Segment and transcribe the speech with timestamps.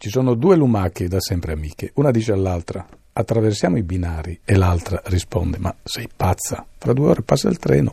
[0.00, 1.90] Ci sono due lumache da sempre amiche.
[1.94, 4.38] Una dice all'altra: Attraversiamo i binari.
[4.44, 6.64] E l'altra risponde: Ma sei pazza?
[6.78, 7.86] Fra due ore passa il treno.